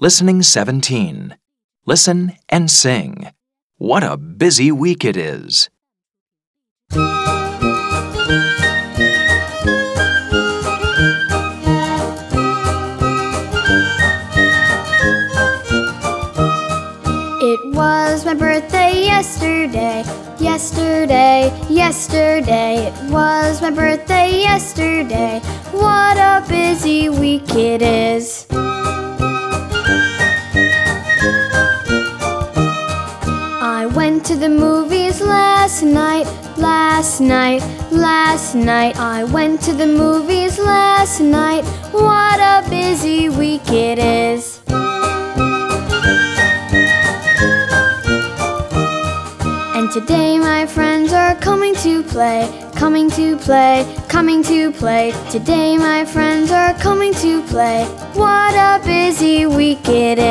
[0.00, 1.36] Listening 17.
[1.86, 3.30] Listen and sing.
[3.78, 5.70] What a busy week it is.
[6.90, 7.00] It
[17.72, 20.02] was my birthday yesterday,
[20.40, 22.88] yesterday, yesterday.
[22.88, 25.38] It was my birthday yesterday.
[25.70, 28.44] What a busy week it is.
[34.04, 36.26] Went to the movies last night,
[36.58, 38.94] last night, last night.
[38.98, 41.64] I went to the movies last night.
[41.90, 44.60] What a busy week it is.
[49.76, 52.42] And today my friends are coming to play,
[52.76, 55.14] coming to play, coming to play.
[55.30, 57.86] Today my friends are coming to play.
[58.12, 60.23] What a busy week it is.